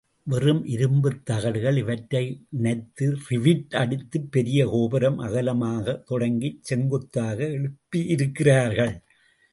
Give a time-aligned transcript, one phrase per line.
[0.23, 2.21] வெறும் இரும்புத் தகடுகள் இவற்றை
[2.49, 8.93] இணைத்து ரிவிட் அடித்துப் பெரிய கோபுரம் அகலமாகத் தொடங்கிச் செங்குத்தாக எழுப்பி இருக்கிறார்கள்.